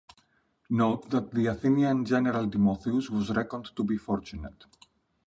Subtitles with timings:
[0.71, 4.65] Note that the Athenian general Timotheus was reckoned to be fortunate.